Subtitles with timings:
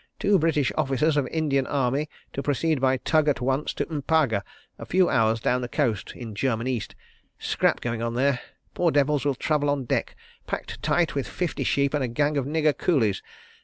[0.17, 4.41] Two British officers of Indian Army to proceed by tug at once to M'paga,
[4.79, 6.95] a few hours down the coast, in German East.
[7.37, 8.39] Scrap going on there.
[8.73, 10.15] Poor devils will travel on deck,
[10.47, 13.21] packed tight with fifty sheep and a gang of nigger coolies..